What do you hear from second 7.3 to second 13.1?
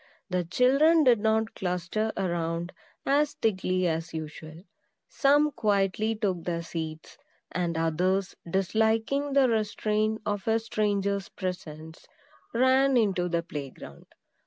and others, disliking the restraint of a stranger's presence, ran